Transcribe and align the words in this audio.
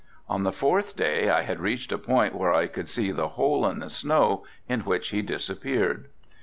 On 0.27 0.41
the 0.41 0.51
fourth 0.51 0.95
day 0.95 1.29
I 1.29 1.43
had 1.43 1.59
reached 1.59 1.91
a 1.91 1.97
point 1.99 2.33
where 2.33 2.51
I 2.51 2.65
could 2.65 2.89
see 2.89 3.11
the 3.11 3.27
hole 3.37 3.67
in 3.67 3.81
the 3.81 3.89
snow 3.91 4.43
in 4.67 4.79
which 4.79 5.09
he 5.09 5.21
disappeared. 5.21 6.07